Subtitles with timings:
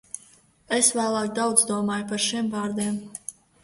[0.77, 3.03] Es vēlāk daudz domāju par šiem vārdiem.